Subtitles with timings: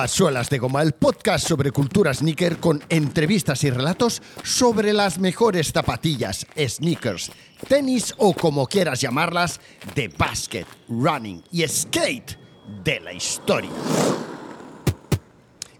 [0.00, 5.18] A Suelas de Goma, el podcast sobre cultura sneaker con entrevistas y relatos sobre las
[5.18, 7.30] mejores zapatillas, sneakers,
[7.68, 9.60] tenis o como quieras llamarlas,
[9.94, 12.38] de basket, running y skate
[12.82, 13.68] de la historia.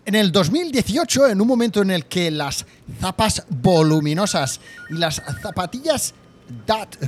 [0.04, 2.66] En el 2018, en un momento en el que las
[3.00, 4.60] zapas voluminosas
[4.90, 6.12] y las zapatillas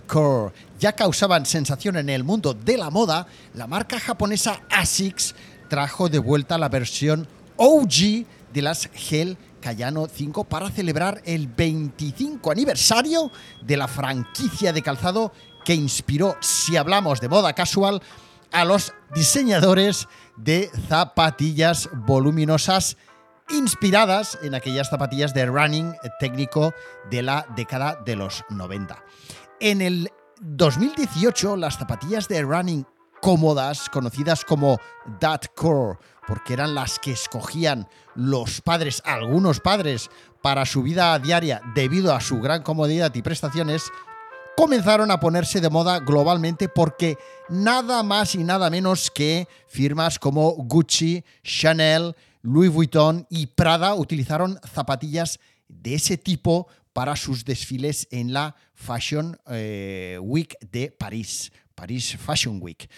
[0.07, 5.35] Core ya causaban sensación en el mundo de la moda, la marca japonesa ASICS
[5.73, 7.27] trajo de vuelta la versión
[7.57, 13.31] OG de las Gel Cayano 5 para celebrar el 25 aniversario
[13.63, 15.33] de la franquicia de calzado
[15.65, 18.03] que inspiró, si hablamos de moda casual,
[18.51, 22.99] a los diseñadores de zapatillas voluminosas
[23.49, 26.75] inspiradas en aquellas zapatillas de running técnico
[27.11, 29.03] de la década de los 90.
[29.59, 30.11] En el
[30.43, 32.85] 2018, las zapatillas de running
[33.23, 34.79] cómodas, conocidas como
[35.21, 40.11] That Core, porque eran las que escogían los padres, algunos padres,
[40.43, 43.85] para su vida diaria debido a su gran comodidad y prestaciones,
[44.57, 47.17] comenzaron a ponerse de moda globalmente porque
[47.49, 54.59] nada más y nada menos que firmas como Gucci, Chanel, Louis Vuitton y Prada utilizaron
[54.75, 62.17] zapatillas de ese tipo para sus desfiles en la Fashion eh, Week de París, París
[62.17, 62.89] Fashion Week.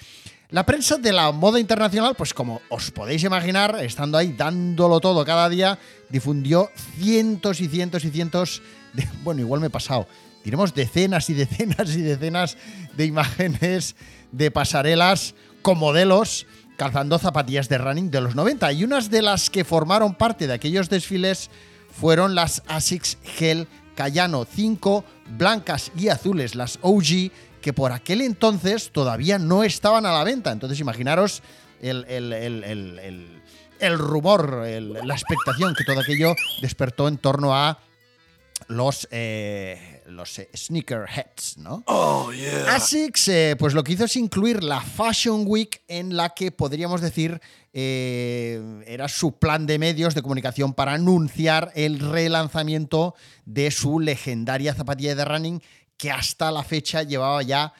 [0.51, 5.25] La prensa de la moda internacional, pues como os podéis imaginar, estando ahí dándolo todo
[5.25, 5.79] cada día,
[6.11, 6.69] difundió
[6.99, 8.61] cientos y cientos y cientos
[8.93, 10.07] de, bueno, igual me he pasado,
[10.45, 12.59] diremos decenas y decenas y decenas
[12.95, 13.97] de imágenes
[14.33, 16.47] de pasarelas con modelos
[16.77, 20.53] calzando zapatillas de running de los 90 y unas de las que formaron parte de
[20.53, 21.49] aquellos desfiles
[21.91, 25.05] fueron las ASICS Gel Cayano 5,
[25.39, 27.31] blancas y azules, las OG,
[27.65, 30.53] que por aquel entonces todavía no estaban a la venta.
[30.53, 31.43] Entonces imaginaros
[31.81, 32.05] el,
[33.97, 37.79] rumor, la expectación que todo aquello despertó en torno a
[38.69, 41.83] los, eh, los eh, sneakerheads, ¿no?
[41.87, 42.75] Oh, yeah.
[42.75, 47.01] ASICS, eh, pues lo que hizo es incluir la Fashion Week en la que podríamos
[47.01, 47.41] decir
[47.77, 55.17] era su plan de medios de comunicación para anunciar el relanzamiento de su legendaria zapatilla
[55.17, 55.63] de running
[55.97, 57.73] que hasta la fecha llevaba ya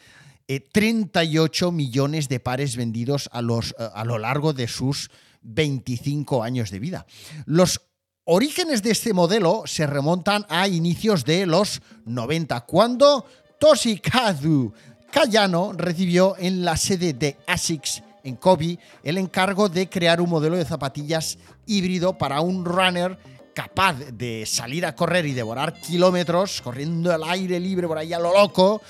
[0.47, 5.11] 38 millones de pares vendidos a, los, a lo largo de sus
[5.43, 7.07] 25 años de vida.
[7.47, 7.81] Los
[8.25, 13.27] orígenes de este modelo se remontan a inicios de los 90, cuando
[13.59, 14.73] Toshikazu
[15.11, 20.57] Kayano recibió en la sede de ASICS en Kobe el encargo de crear un modelo
[20.57, 23.19] de zapatillas híbrido para un runner
[23.55, 28.19] capaz de salir a correr y devorar kilómetros, corriendo al aire libre por ahí a
[28.19, 28.83] lo loco,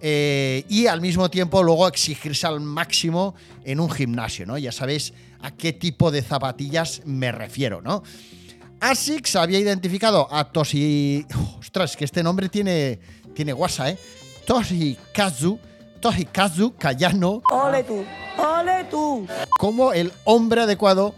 [0.00, 4.56] eh, y al mismo tiempo luego exigirse al máximo en un gimnasio, ¿no?
[4.56, 8.02] Ya sabéis a qué tipo de zapatillas me refiero, ¿no?
[8.80, 11.26] ASICS había identificado a Toshi...
[11.58, 13.00] Ostras, que este nombre tiene,
[13.34, 13.98] tiene guasa, ¿eh?
[14.46, 15.58] Toshikazu,
[16.00, 17.42] Toshikazu Kayano.
[17.50, 18.04] ¡Ole tú!
[18.38, 19.26] ¡Ole tú!
[19.58, 21.14] Como el hombre adecuado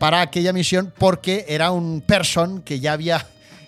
[0.00, 3.26] para aquella misión porque era un person que ya había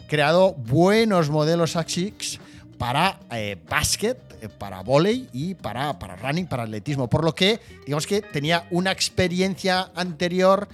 [0.09, 2.41] creado buenos modelos ASICS
[2.79, 7.11] para eh, básquet, eh, para volei y para, para running, para atletismo.
[7.11, 10.69] Por lo que, digamos que tenía una experiencia anterior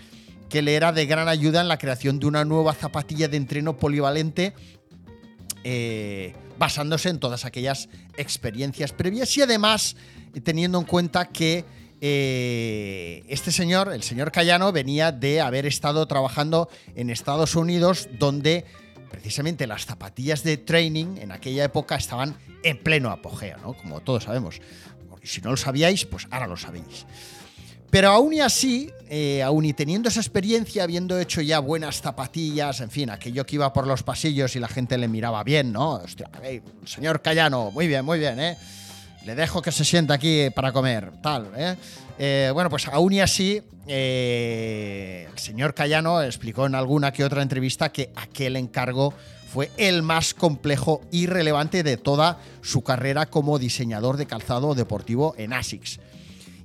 [0.49, 3.77] que le era de gran ayuda en la creación de una nueva zapatilla de entreno
[3.79, 4.55] polivalente
[5.65, 9.97] eh, basándose en todas aquellas experiencias previas y además
[10.45, 11.65] teniendo en cuenta que
[12.01, 18.65] eh, este señor, el señor Cayano, venía de haber estado trabajando en Estados Unidos donde
[19.11, 23.75] precisamente las zapatillas de training en aquella época estaban en pleno apogeo, ¿no?
[23.75, 24.61] Como todos sabemos.
[25.23, 27.07] Si no lo sabíais, pues ahora lo sabéis.
[27.91, 32.81] Pero aún y así, eh, aún y teniendo esa experiencia, habiendo hecho ya buenas zapatillas,
[32.81, 36.03] en fin, aquello que iba por los pasillos y la gente le miraba bien, ¿no?
[36.85, 38.59] Señor Cayano, muy bien, muy bien, ¿eh?
[39.29, 41.77] Le dejo que se sienta aquí para comer, tal, ¿eh?
[42.19, 47.93] eh bueno, pues aún y así, el señor Cayano explicó en alguna que otra entrevista
[47.93, 49.13] que aquel encargo
[49.53, 55.35] fue el más complejo y relevante de toda su carrera como diseñador de calzado deportivo
[55.37, 56.01] en ASICS.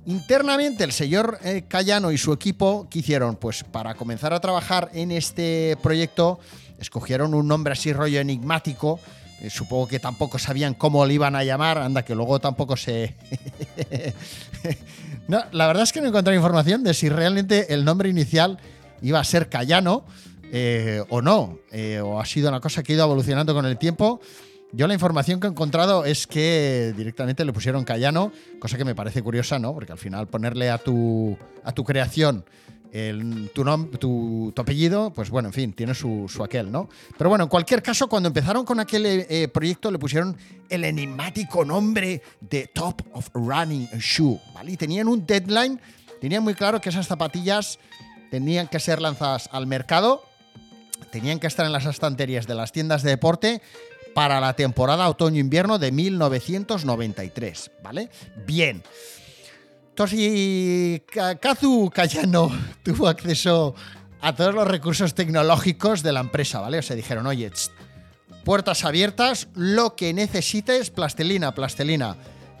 [0.06, 3.36] Internamente, el señor eh, Cayano y su equipo, ¿qué hicieron?
[3.36, 6.40] Pues para comenzar a trabajar en este proyecto,
[6.78, 9.00] escogieron un nombre así rollo enigmático.
[9.40, 13.14] Eh, supongo que tampoco sabían cómo le iban a llamar, anda, que luego tampoco se.
[15.28, 18.58] no, la verdad es que no encontré información de si realmente el nombre inicial
[19.02, 20.04] iba a ser Cayano
[20.52, 21.58] eh, o no,
[22.04, 24.20] o ha sido una cosa que ha ido evolucionando con el tiempo.
[24.72, 28.94] Yo la información que he encontrado es que directamente le pusieron Cayano, cosa que me
[28.94, 29.72] parece curiosa, ¿no?
[29.72, 32.44] Porque al final ponerle a tu, a tu creación
[32.94, 36.88] el- tu, tu apellido, pues bueno, en fin, tiene su, su aquel, ¿no?
[37.18, 40.36] Pero bueno, en cualquier caso, cuando empezaron con aquel eh, eh, proyecto le pusieron
[40.70, 44.72] el enigmático nombre de Top of Running Shoe, ¿vale?
[44.72, 45.80] Y tenían un deadline,
[46.20, 47.78] tenían muy claro que esas zapatillas
[48.30, 50.22] tenían que ser lanzadas al mercado,
[51.10, 53.60] tenían que estar en las estanterías de las tiendas de deporte
[54.14, 58.08] para la temporada otoño-invierno de 1993, ¿vale?
[58.46, 58.82] Bien.
[59.94, 62.50] Entonces, y Ka- Kazu Cayano
[62.82, 63.76] tuvo acceso
[64.20, 66.78] a todos los recursos tecnológicos de la empresa, ¿vale?
[66.78, 67.48] O sea, dijeron, oye,
[68.44, 72.16] puertas abiertas, lo que necesites, plastelina, plastelina,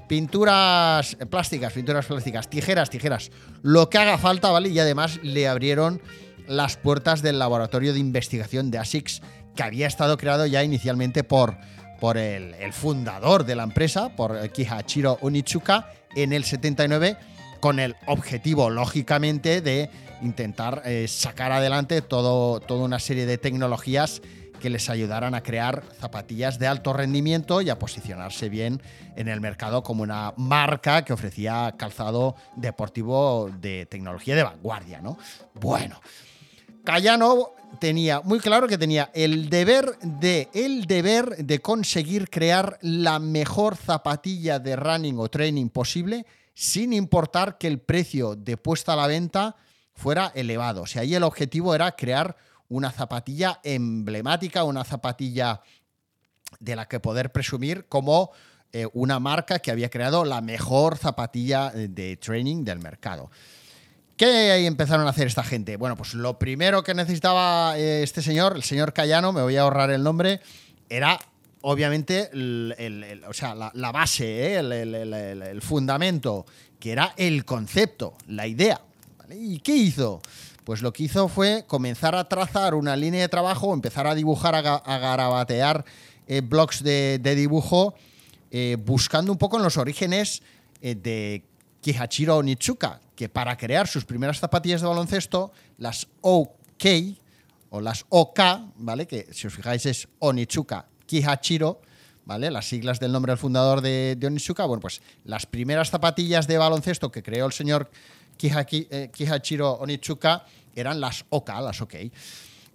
[0.06, 3.32] pinturas plásticas, pinturas plásticas, tijeras, tijeras,
[3.62, 4.68] lo que haga falta, ¿vale?
[4.68, 6.00] Y además le abrieron
[6.46, 9.22] las puertas del laboratorio de investigación de ASICS,
[9.56, 11.56] que había estado creado ya inicialmente por,
[12.00, 17.16] por el, fundador de la empresa, por Kihachiro Onitsuka, en el 79,
[17.60, 19.90] con el objetivo, lógicamente, de
[20.22, 24.22] intentar eh, sacar adelante todo, toda una serie de tecnologías
[24.60, 28.80] que les ayudaran a crear zapatillas de alto rendimiento y a posicionarse bien
[29.14, 35.18] en el mercado como una marca que ofrecía calzado deportivo de tecnología de vanguardia, ¿no?
[35.54, 36.00] Bueno,
[36.82, 43.18] Cayano tenía muy claro que tenía el deber de el deber de conseguir crear la
[43.18, 48.96] mejor zapatilla de running o training posible sin importar que el precio de puesta a
[48.96, 49.56] la venta
[49.94, 50.82] fuera elevado.
[50.82, 52.36] O sea, ahí el objetivo era crear
[52.68, 55.60] una zapatilla emblemática, una zapatilla
[56.60, 58.30] de la que poder presumir como
[58.72, 63.30] eh, una marca que había creado la mejor zapatilla eh, de training del mercado.
[64.16, 65.76] ¿Qué empezaron a hacer esta gente?
[65.76, 69.62] Bueno, pues lo primero que necesitaba eh, este señor, el señor Cayano, me voy a
[69.62, 70.40] ahorrar el nombre,
[70.88, 71.18] era
[71.62, 74.58] obviamente el- o sea, la, base, ¿eh?
[74.58, 76.46] el, fundamento,
[76.78, 78.80] que era el concepto, la idea.
[79.30, 80.20] ¿Y qué hizo?
[80.62, 84.54] Pues lo que hizo fue comenzar a trazar una línea de trabajo, empezar a dibujar,
[84.54, 85.84] a, ga- a garabatear
[86.28, 86.40] eh,
[86.82, 87.94] de, dibujo,
[88.52, 90.42] eh, buscando un poco en los orígenes
[90.80, 91.42] de
[91.84, 96.86] Kihachiro Onitsuka, que para crear sus primeras zapatillas de baloncesto, las OK
[97.68, 98.40] o las OK,
[98.76, 99.06] ¿vale?
[99.06, 101.82] Que si os fijáis es Onitsuka Kihachiro,
[102.24, 102.50] ¿vale?
[102.50, 104.64] Las siglas del nombre del fundador de, Onitsuka.
[104.64, 107.90] Bueno, pues las primeras zapatillas de baloncesto que creó el señor
[108.40, 111.96] eh, Kihachiro Onitsuka eran las OK, las OK.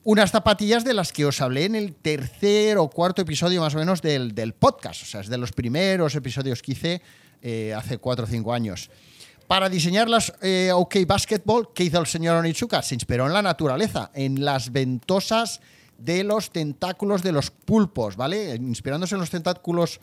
[0.03, 3.79] Unas zapatillas de las que os hablé en el tercer o cuarto episodio más o
[3.79, 5.01] menos del, del podcast.
[5.01, 7.01] O sea, es de los primeros episodios que hice
[7.41, 8.89] eh, hace cuatro o cinco años.
[9.47, 12.81] Para diseñar las eh, OK Basketball, ¿qué hizo el señor Onitsuka?
[12.83, 15.59] Se inspiró en la naturaleza, en las ventosas
[15.97, 18.55] de los tentáculos de los pulpos, ¿vale?
[18.55, 19.99] Inspirándose en los tentáculos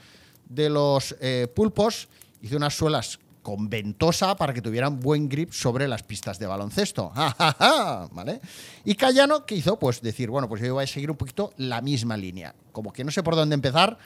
[0.48, 2.08] de los eh, pulpos,
[2.42, 7.12] hizo unas suelas con ventosa para que tuvieran buen grip sobre las pistas de baloncesto.
[8.10, 8.40] ¿Vale?
[8.84, 9.78] Y Cayano, ¿qué hizo?
[9.78, 12.52] Pues decir, bueno, pues yo voy a seguir un poquito la misma línea.
[12.72, 13.98] Como que no sé por dónde empezar,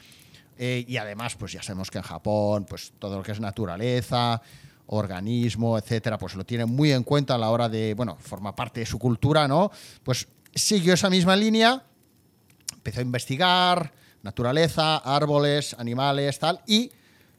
[0.62, 4.42] eh, y además, pues ya sabemos que en Japón, pues todo lo que es naturaleza,
[4.88, 8.80] organismo, etcétera, pues lo tienen muy en cuenta a la hora de, bueno, forma parte
[8.80, 9.70] de su cultura, ¿no?
[10.02, 11.82] Pues siguió esa misma línea,
[12.74, 16.92] empezó a investigar naturaleza, árboles, animales, tal, y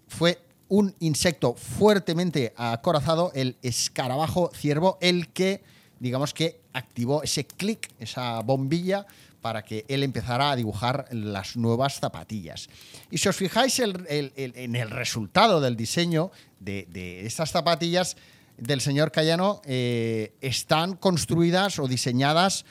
[0.08, 5.64] fue un insecto fuertemente acorazado, el escarabajo ciervo, el que,
[6.00, 9.06] digamos que activó ese clic, esa bombilla,
[9.42, 12.70] para que él empezara a dibujar las nuevas zapatillas.
[13.10, 18.16] Y si os fijáis en el resultado del diseño de, de estas zapatillas
[18.58, 22.66] del señor Cayano, eh, están construidas o diseñadas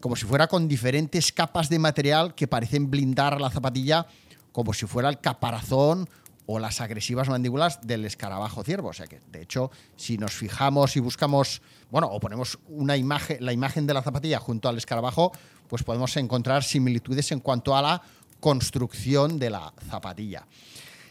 [0.00, 4.06] como si fuera con diferentes capas de material que parecen blindar la zapatilla
[4.52, 6.08] como si fuera el caparazón
[6.46, 8.88] o las agresivas mandíbulas del escarabajo ciervo.
[8.88, 13.38] O sea que, de hecho, si nos fijamos y buscamos, bueno, o ponemos una imagen,
[13.44, 15.32] la imagen de la zapatilla junto al escarabajo,
[15.68, 18.02] pues podemos encontrar similitudes en cuanto a la
[18.40, 20.46] construcción de la zapatilla.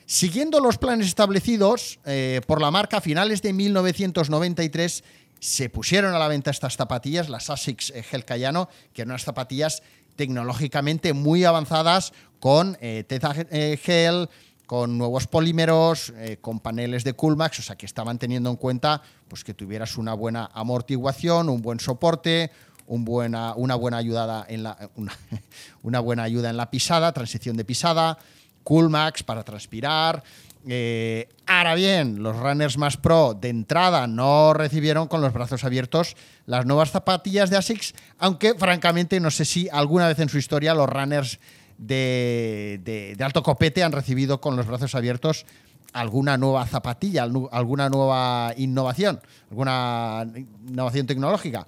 [0.06, 5.04] Siguiendo los planes establecidos eh, por la marca, a finales de 1993
[5.40, 9.82] se pusieron a la venta estas zapatillas, las Asics Gel Cayano, que eran unas zapatillas
[10.16, 14.30] tecnológicamente muy avanzadas con eh, eh, gel,
[14.66, 19.02] con nuevos polímeros, eh, con paneles de Coolmax, o sea que estaban teniendo en cuenta
[19.28, 22.52] pues, que tuvieras una buena amortiguación, un buen soporte,
[22.88, 25.14] una, buena ayudada en la, una,
[25.84, 28.18] una buena ayuda en la pisada, transición de pisada,
[28.64, 30.24] Coolmax para transpirar.
[30.66, 36.16] Eh, ahora bien, los runners más pro de entrada no recibieron con los brazos abiertos
[36.46, 40.74] las nuevas zapatillas de ASICS, aunque francamente no sé si alguna vez en su historia
[40.74, 41.40] los runners
[41.78, 45.46] de, de- alto copete han recibido con los brazos abiertos
[45.94, 50.26] alguna nueva zapatilla, alguna nueva innovación, alguna
[50.68, 51.68] innovación tecnológica.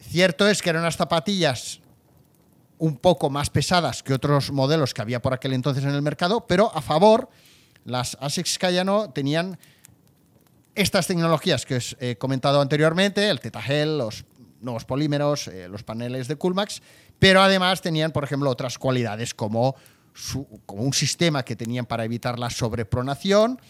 [0.00, 1.80] Cierto es que eran unas zapatillas
[2.78, 6.46] un poco más pesadas que otros modelos que había por aquel entonces en el mercado,
[6.46, 7.28] pero a favor,
[7.84, 9.58] las ASICS Kayano tenían
[10.74, 14.24] estas tecnologías que os he comentado anteriormente, el Tetagel, los
[14.60, 16.80] nuevos polímeros, eh, los paneles de Coolmax,
[17.22, 19.76] pero además tenían, por ejemplo, otras cualidades como,
[20.66, 23.60] un sistema que tenían para evitar la sobrepronación,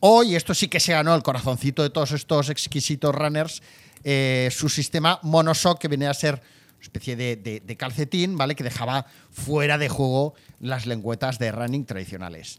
[0.00, 3.62] o, y esto sí que se ganó el corazoncito de todos estos exquisitos runners,
[4.04, 8.54] eh, su sistema monoshock que venía a ser una especie de- de calcetín, ¿vale?
[8.54, 12.58] Que dejaba fuera de juego las lengüetas de running tradicionales.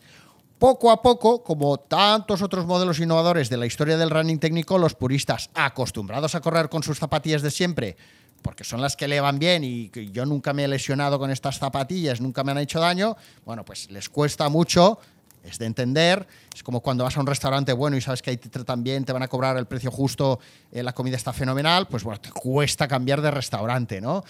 [0.57, 4.95] Poco a poco, como tantos otros modelos innovadores de la historia del running técnico, los
[4.95, 7.97] puristas acostumbrados a correr con sus zapatillas de siempre,
[8.45, 11.57] porque son las que le van bien y yo nunca me he lesionado con estas
[11.57, 14.99] zapatillas, nunca me han hecho daño, bueno, pues les cuesta mucho,
[15.43, 18.37] es de entender, es como cuando vas a un restaurante bueno y sabes que ahí
[18.37, 20.39] te tratan bien, te van a cobrar el precio justo,
[20.71, 24.23] eh, la comida está fenomenal, pues bueno, te cuesta cambiar de restaurante, ¿no?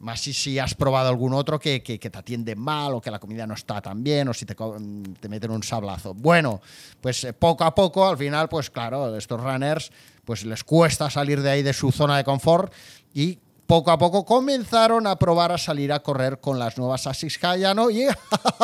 [0.00, 3.10] Más si, si has probado algún otro que, que- que te atiende mal o que
[3.10, 6.12] la comida no está tan bien o si te, mm, te meten un sablazo.
[6.12, 6.60] Bueno,
[7.00, 9.90] pues eh, poco a poco, al final, pues claro, estos runners,
[10.26, 12.72] pues les cuesta salir de ahí de su zona de confort
[13.14, 13.38] y
[13.72, 17.90] poco a poco comenzaron a probar a salir a correr con las nuevas Asics Kayano
[17.90, 18.04] y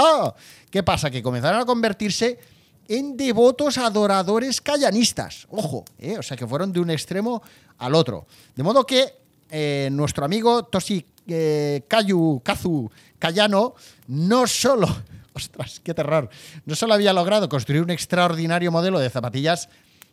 [0.70, 1.10] ¿qué pasa?
[1.10, 2.38] Que comenzaron a convertirse
[2.86, 5.46] en devotos adoradores callanistas.
[5.48, 6.18] Ojo, ¿eh?
[6.18, 7.42] o sea que fueron de un extremo
[7.78, 8.26] al otro.
[8.54, 9.14] De modo que
[9.48, 13.76] eh, nuestro amigo Toshi eh, Kayu, Kazu Kayano
[14.08, 14.94] no solo,
[15.32, 16.28] ostras, qué terror,
[16.66, 19.70] no solo había logrado construir un extraordinario modelo de zapatillas,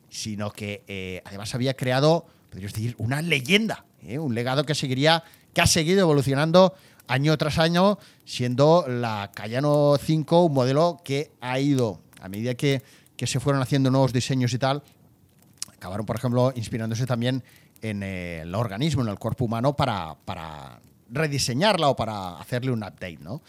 [0.10, 4.18] sino que eh, además había creado, podríamos decir, una leyenda, ¿eh?
[4.18, 6.74] un legado que seguiría, que ha seguido evolucionando
[7.08, 12.82] año tras año, siendo la Cayano 5 un modelo que ha ido, a medida que,
[13.18, 14.84] que se fueron haciendo nuevos diseños y tal,
[15.74, 17.44] acabaron, por ejemplo, inspirándose también
[17.82, 23.20] en el organismo, en el cuerpo humano, para, para rediseñarla o para hacerle un update,
[23.20, 23.42] ¿no?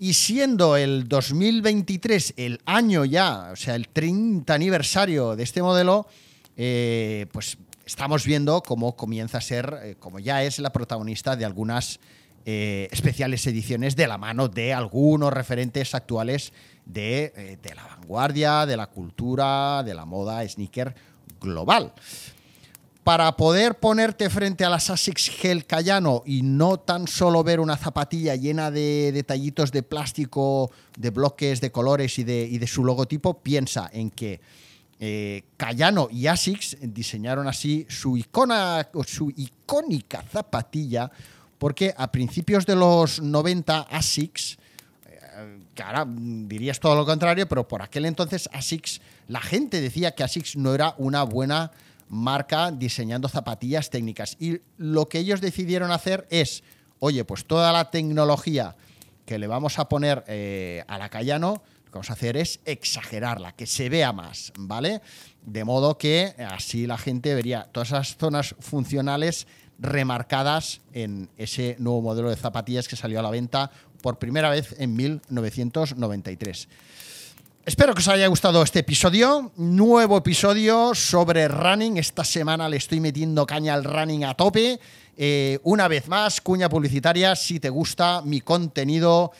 [0.00, 6.08] Y siendo el 2023 el año ya, o sea, el 30 aniversario de este modelo,
[6.56, 11.44] eh, pues estamos viendo cómo comienza a ser, eh, como ya es la protagonista de
[11.44, 12.00] algunas
[12.44, 16.52] eh, especiales ediciones de la mano de algunos referentes actuales
[16.84, 20.94] de, eh, de la vanguardia, de la cultura, de la moda sneaker
[21.40, 21.92] global.
[23.04, 27.76] Para poder ponerte frente a las Asics Gel Cayano y no tan solo ver una
[27.76, 33.90] zapatilla llena de detallitos de plástico, de bloques, de colores y de su logotipo, piensa
[33.92, 34.40] en que
[35.04, 41.10] eh, Cayano y Asics diseñaron así su, icona, su icónica zapatilla,
[41.58, 44.58] porque a principios de los 90 Asics
[45.74, 50.22] que ahora dirías todo lo contrario, pero por aquel entonces ASICS, la gente decía que
[50.22, 51.72] ASICS no era una buena
[52.08, 54.36] marca diseñando zapatillas técnicas.
[54.38, 56.62] Y lo que ellos decidieron hacer es,
[56.98, 58.76] oye, pues toda la tecnología
[59.24, 63.52] que le vamos a poner eh, a la Cayano, que vamos a hacer es exagerarla,
[63.52, 65.02] que se vea más, ¿vale?
[65.44, 69.46] De modo que así la gente vería todas esas zonas funcionales
[69.78, 73.70] remarcadas en ese nuevo modelo de zapatillas que salió a la venta
[74.00, 76.68] por primera vez en 1993.
[77.64, 79.52] Espero que os haya gustado este episodio.
[79.56, 81.98] Nuevo episodio sobre running.
[81.98, 84.80] Esta semana le estoy metiendo caña al running a tope.
[85.16, 87.36] Eh, una vez más, cuña publicitaria.
[87.36, 89.30] Si te gusta mi contenido,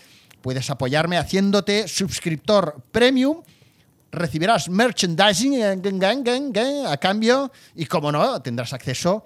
[0.43, 3.43] puedes apoyarme haciéndote suscriptor premium.
[4.11, 5.63] Recibirás merchandising
[6.87, 9.25] a cambio y, como no, tendrás acceso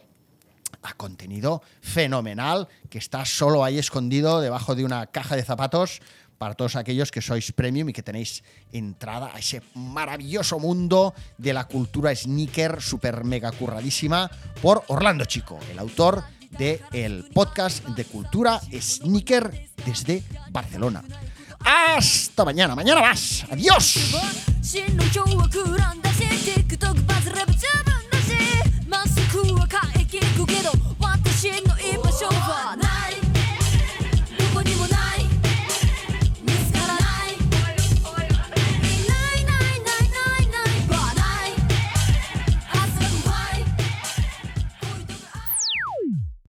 [0.82, 6.00] a contenido fenomenal que está solo ahí escondido debajo de una caja de zapatos
[6.38, 11.52] para todos aquellos que sois premium y que tenéis entrada a ese maravilloso mundo de
[11.52, 14.30] la cultura sneaker super mega curradísima
[14.61, 16.23] por Orlando Chico, el autor
[16.58, 21.03] del el podcast de cultura sneaker desde Barcelona.
[21.63, 23.46] Hasta mañana, mañana más.
[23.51, 24.15] Adiós.
[24.62, 33.14] 真の今日はクランだし TikTok バズれば十分だしマスクは買い聞くけど私の居場所はない」